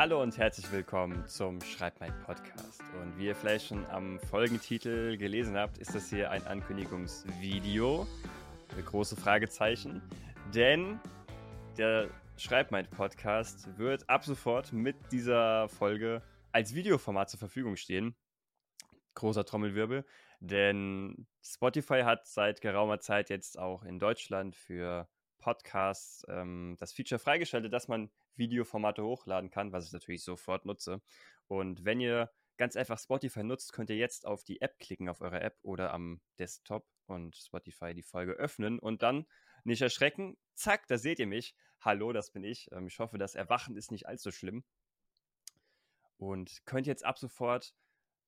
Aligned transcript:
Hallo 0.00 0.22
und 0.22 0.38
herzlich 0.38 0.72
willkommen 0.72 1.28
zum 1.28 1.60
Schreib 1.60 2.00
mein 2.00 2.18
Podcast. 2.20 2.80
Und 3.02 3.18
wie 3.18 3.26
ihr 3.26 3.34
vielleicht 3.34 3.66
schon 3.66 3.84
am 3.90 4.18
Folgentitel 4.18 5.18
gelesen 5.18 5.58
habt, 5.58 5.76
ist 5.76 5.94
das 5.94 6.08
hier 6.08 6.30
ein 6.30 6.42
Ankündigungsvideo 6.46 8.06
mit 8.74 8.86
große 8.86 9.14
Fragezeichen. 9.16 10.00
Denn 10.54 10.98
der 11.76 12.08
Schreib 12.38 12.70
mein 12.70 12.88
Podcast 12.88 13.76
wird 13.76 14.08
ab 14.08 14.24
sofort 14.24 14.72
mit 14.72 14.96
dieser 15.12 15.68
Folge 15.68 16.22
als 16.50 16.74
Videoformat 16.74 17.28
zur 17.28 17.38
Verfügung 17.38 17.76
stehen. 17.76 18.16
Großer 19.12 19.44
Trommelwirbel, 19.44 20.06
denn 20.38 21.26
Spotify 21.42 22.04
hat 22.04 22.26
seit 22.26 22.62
geraumer 22.62 23.00
Zeit 23.00 23.28
jetzt 23.28 23.58
auch 23.58 23.82
in 23.82 23.98
Deutschland 23.98 24.56
für 24.56 25.10
Podcasts 25.40 26.24
ähm, 26.28 26.76
das 26.78 26.92
Feature 26.92 27.18
freigeschaltet, 27.18 27.72
dass 27.72 27.88
man 27.88 28.10
Videoformate 28.36 29.02
hochladen 29.02 29.50
kann, 29.50 29.72
was 29.72 29.86
ich 29.86 29.92
natürlich 29.92 30.22
sofort 30.22 30.66
nutze. 30.66 31.02
Und 31.48 31.84
wenn 31.84 32.00
ihr 32.00 32.30
ganz 32.56 32.76
einfach 32.76 32.98
Spotify 32.98 33.42
nutzt, 33.42 33.72
könnt 33.72 33.90
ihr 33.90 33.96
jetzt 33.96 34.26
auf 34.26 34.44
die 34.44 34.60
App 34.60 34.78
klicken, 34.78 35.08
auf 35.08 35.20
eurer 35.20 35.42
App 35.42 35.58
oder 35.62 35.92
am 35.92 36.20
Desktop 36.38 36.86
und 37.06 37.34
Spotify 37.34 37.94
die 37.94 38.02
Folge 38.02 38.32
öffnen 38.32 38.78
und 38.78 39.02
dann 39.02 39.26
nicht 39.64 39.82
erschrecken. 39.82 40.36
Zack, 40.54 40.86
da 40.86 40.98
seht 40.98 41.18
ihr 41.18 41.26
mich. 41.26 41.54
Hallo, 41.80 42.12
das 42.12 42.30
bin 42.30 42.44
ich. 42.44 42.70
Ähm, 42.72 42.86
ich 42.86 42.98
hoffe, 42.98 43.18
das 43.18 43.34
Erwachen 43.34 43.76
ist 43.76 43.90
nicht 43.90 44.06
allzu 44.06 44.30
schlimm. 44.30 44.64
Und 46.18 46.64
könnt 46.66 46.86
jetzt 46.86 47.04
ab 47.04 47.18
sofort, 47.18 47.74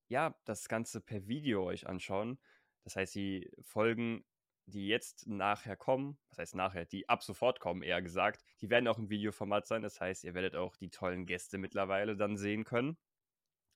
ja, 0.08 0.34
das 0.46 0.68
Ganze 0.68 1.00
per 1.00 1.26
Video 1.26 1.64
euch 1.64 1.86
anschauen. 1.86 2.38
Das 2.84 2.96
heißt, 2.96 3.14
die 3.14 3.50
Folgen 3.60 4.24
die 4.66 4.86
jetzt 4.86 5.26
nachher 5.26 5.76
kommen, 5.76 6.18
was 6.28 6.38
heißt 6.38 6.54
nachher, 6.54 6.84
die 6.84 7.08
ab 7.08 7.22
sofort 7.22 7.60
kommen, 7.60 7.82
eher 7.82 8.02
gesagt, 8.02 8.44
die 8.60 8.70
werden 8.70 8.88
auch 8.88 8.98
im 8.98 9.10
Videoformat 9.10 9.66
sein. 9.66 9.82
Das 9.82 10.00
heißt, 10.00 10.24
ihr 10.24 10.34
werdet 10.34 10.54
auch 10.56 10.76
die 10.76 10.90
tollen 10.90 11.26
Gäste 11.26 11.58
mittlerweile 11.58 12.16
dann 12.16 12.36
sehen 12.36 12.64
können. 12.64 12.96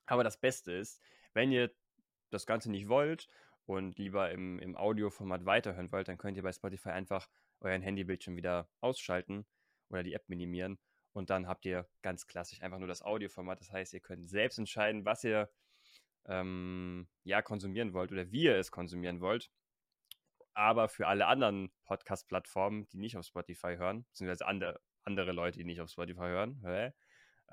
Aber 0.05 0.23
das 0.23 0.37
Beste 0.39 0.71
ist, 0.71 1.01
wenn 1.33 1.51
ihr 1.51 1.71
das 2.29 2.45
Ganze 2.45 2.71
nicht 2.71 2.87
wollt 2.87 3.27
und 3.65 3.99
lieber 3.99 4.31
im, 4.31 4.59
im 4.59 4.75
Audioformat 4.75 5.45
weiterhören 5.45 5.91
wollt, 5.91 6.07
dann 6.07 6.17
könnt 6.17 6.37
ihr 6.37 6.43
bei 6.43 6.53
Spotify 6.53 6.89
einfach 6.89 7.29
euren 7.59 7.81
Handybildschirm 7.81 8.35
wieder 8.35 8.69
ausschalten 8.79 9.45
oder 9.89 10.03
die 10.03 10.13
App 10.13 10.29
minimieren. 10.29 10.79
Und 11.13 11.29
dann 11.29 11.47
habt 11.47 11.65
ihr 11.65 11.87
ganz 12.01 12.27
klassisch 12.27 12.61
einfach 12.61 12.77
nur 12.79 12.87
das 12.87 13.01
Audioformat. 13.01 13.59
Das 13.59 13.71
heißt, 13.71 13.93
ihr 13.93 13.99
könnt 13.99 14.29
selbst 14.29 14.59
entscheiden, 14.59 15.03
was 15.03 15.23
ihr 15.23 15.49
ähm, 16.25 17.07
ja 17.23 17.41
konsumieren 17.41 17.93
wollt 17.93 18.11
oder 18.11 18.31
wie 18.31 18.43
ihr 18.43 18.55
es 18.55 18.71
konsumieren 18.71 19.19
wollt. 19.19 19.49
Aber 20.57 20.89
für 20.89 21.05
alle 21.05 21.27
anderen 21.27 21.71
Podcast-Plattformen, 21.85 22.87
die 22.89 22.97
nicht 22.97 23.15
auf 23.15 23.25
Spotify 23.25 23.75
hören, 23.77 24.05
beziehungsweise 24.05 24.47
andere, 24.47 24.81
andere 25.03 25.31
Leute, 25.31 25.59
die 25.59 25.65
nicht 25.65 25.81
auf 25.81 25.91
Spotify 25.91 26.21
hören, 26.21 26.59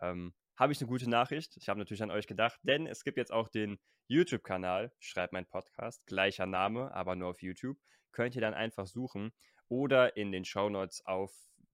ähm, 0.01 0.33
habe 0.57 0.73
ich 0.73 0.81
eine 0.81 0.89
gute 0.89 1.11
Nachricht. 1.11 1.55
Ich 1.59 1.69
habe 1.69 1.79
natürlich 1.79 2.03
an 2.03 2.11
euch 2.11 2.27
gedacht, 2.27 2.59
denn 2.63 2.87
es 2.87 3.05
gibt 3.05 3.19
jetzt 3.19 3.31
auch 3.31 3.51
den 3.51 3.79
YouTube-Kanal, 4.07 4.91
schreibt 5.01 5.35
mein 5.35 5.45
Podcast, 5.45 6.07
gleicher 6.07 6.47
Name, 6.47 6.95
aber 6.95 7.15
nur 7.15 7.29
auf 7.29 7.43
YouTube. 7.43 7.77
Könnt 8.11 8.37
ihr 8.37 8.41
dann 8.41 8.55
einfach 8.55 8.87
suchen 8.87 9.35
oder 9.69 10.17
in 10.17 10.33
den 10.33 10.47
Show 10.47 10.71
Notes 10.71 11.05
auf 11.05 11.31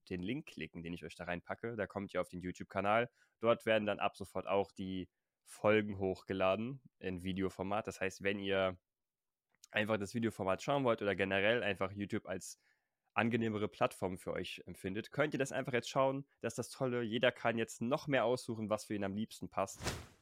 den 0.09 0.23
Link 0.23 0.47
klicken, 0.47 0.83
den 0.83 0.95
ich 0.95 1.05
euch 1.05 1.15
da 1.15 1.27
reinpacke. 1.27 1.77
Da 1.77 1.87
kommt 1.87 2.13
ihr 2.13 2.21
auf 2.23 2.29
den 2.29 2.41
YouTube-Kanal. 2.41 3.09
Dort 3.39 3.67
werden 3.67 3.87
dann 3.87 4.01
ab 4.01 4.17
sofort 4.17 4.49
auch 4.49 4.73
die 4.73 5.09
Folgen 5.45 5.97
hochgeladen 5.97 6.83
in 6.99 7.23
Videoformat. 7.23 7.87
Das 7.87 8.01
heißt, 8.01 8.25
wenn 8.25 8.41
ihr 8.41 8.77
einfach 9.71 9.99
das 9.99 10.15
Videoformat 10.15 10.63
schauen 10.63 10.85
wollt 10.85 11.03
oder 11.03 11.15
generell 11.15 11.63
einfach 11.63 11.93
YouTube 11.93 12.27
als 12.27 12.61
angenehmere 13.15 13.69
Plattform 13.69 14.19
für 14.19 14.33
euch 14.33 14.63
empfindet, 14.67 15.11
könnt 15.11 15.35
ihr 15.35 15.39
das 15.39 15.53
einfach 15.53 15.73
jetzt 15.73 15.91
schauen. 15.91 16.25
Das 16.41 16.53
ist 16.53 16.59
das 16.59 16.71
Tolle. 16.71 17.03
Jeder 17.03 17.33
kann 17.33 17.59
jetzt 17.59 17.81
noch 17.81 18.07
mehr 18.07 18.25
aussuchen, 18.25 18.71
was 18.71 18.85
für 18.85 18.95
ihn 18.95 19.05
am 19.05 19.15
liebsten 19.17 19.49
passt. 19.49 19.81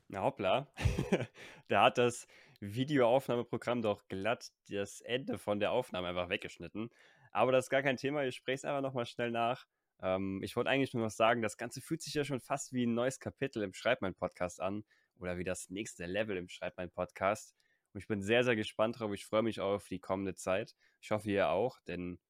Na 0.09 0.23
hoppla, 0.23 0.73
da 1.69 1.85
hat 1.85 1.99
das 1.99 2.27
Videoaufnahmeprogramm 2.61 3.83
doch 3.83 4.09
glatt 4.09 4.51
das 4.71 5.03
Ende 5.03 5.39
von 5.39 5.61
der 5.61 5.73
Aufnahme 5.73 6.09
einfach 6.09 6.31
weggeschnitten. 6.31 6.91
Aber 7.31 7.53
das 7.53 7.67
ist 7.67 7.71
gar 7.71 7.83
kein 7.83 7.99
Thema, 7.99 8.25
ich 8.25 8.35
spreche 8.35 8.55
es 8.55 8.65
einfach 8.65 8.81
nochmal 8.81 9.05
schnell 9.05 9.31
nach. 9.31 9.67
Ähm, 10.01 10.41
ich 10.43 10.57
wollte 10.57 10.71
eigentlich 10.71 10.95
nur 10.95 11.05
noch 11.05 11.11
sagen, 11.11 11.43
das 11.43 11.59
Ganze 11.59 11.83
fühlt 11.83 12.01
sich 12.01 12.15
ja 12.15 12.25
schon 12.25 12.41
fast 12.41 12.73
wie 12.73 12.87
ein 12.87 12.95
neues 12.95 13.21
Kapitel 13.21 13.63
im 13.63 13.75
Schreib 13.75 14.01
mein 14.01 14.15
Podcast 14.15 14.61
an 14.63 14.85
oder 15.19 15.37
wie 15.37 15.45
das 15.45 15.69
nächste 15.69 16.07
Level 16.07 16.37
im 16.37 16.49
Schreib 16.49 16.77
mein 16.79 16.91
Podcast. 16.91 17.55
Und 17.99 18.03
ich 18.03 18.07
bin 18.07 18.23
sehr, 18.23 18.45
sehr 18.45 18.55
gespannt 18.55 19.01
drauf. 19.01 19.13
Ich 19.13 19.27
freue 19.27 19.43
mich 19.43 19.59
auf 19.59 19.89
die 19.89 19.99
kommende 19.99 20.37
Zeit. 20.37 20.77
Ich 21.01 21.11
hoffe, 21.11 21.29
ihr 21.29 21.49
auch, 21.49 21.81
denn 21.81 22.21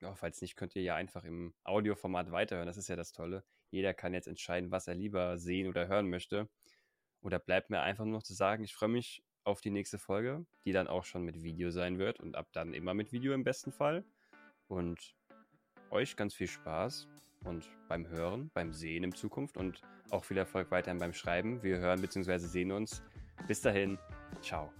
ja, 0.00 0.14
falls 0.14 0.40
nicht, 0.40 0.56
könnt 0.56 0.74
ihr 0.74 0.80
ja 0.80 0.94
einfach 0.94 1.24
im 1.24 1.52
Audioformat 1.64 2.32
weiterhören. 2.32 2.66
Das 2.66 2.78
ist 2.78 2.88
ja 2.88 2.96
das 2.96 3.12
Tolle. 3.12 3.44
Jeder 3.70 3.92
kann 3.92 4.14
jetzt 4.14 4.26
entscheiden, 4.26 4.70
was 4.70 4.88
er 4.88 4.94
lieber 4.94 5.36
sehen 5.36 5.68
oder 5.68 5.86
hören 5.86 6.08
möchte. 6.08 6.48
Oder 7.20 7.38
bleibt 7.38 7.68
mir 7.68 7.82
einfach 7.82 8.06
nur 8.06 8.14
noch 8.14 8.22
zu 8.22 8.32
sagen, 8.32 8.64
ich 8.64 8.74
freue 8.74 8.88
mich 8.88 9.22
auf 9.44 9.60
die 9.60 9.70
nächste 9.70 9.98
Folge, 9.98 10.46
die 10.64 10.72
dann 10.72 10.88
auch 10.88 11.04
schon 11.04 11.24
mit 11.24 11.42
Video 11.42 11.70
sein 11.70 11.98
wird 11.98 12.18
und 12.18 12.34
ab 12.34 12.48
dann 12.52 12.72
immer 12.72 12.94
mit 12.94 13.12
Video 13.12 13.34
im 13.34 13.44
besten 13.44 13.70
Fall. 13.70 14.06
Und 14.66 15.14
euch 15.90 16.16
ganz 16.16 16.32
viel 16.32 16.48
Spaß 16.48 17.06
und 17.44 17.68
beim 17.86 18.08
Hören, 18.08 18.50
beim 18.54 18.72
Sehen 18.72 19.04
in 19.04 19.12
Zukunft 19.12 19.58
und 19.58 19.82
auch 20.08 20.24
viel 20.24 20.38
Erfolg 20.38 20.70
weiterhin 20.70 20.98
beim 20.98 21.12
Schreiben. 21.12 21.62
Wir 21.62 21.80
hören 21.80 22.00
bzw. 22.00 22.38
sehen 22.38 22.72
uns. 22.72 23.02
Bis 23.46 23.60
dahin, 23.60 23.98
ciao. 24.40 24.72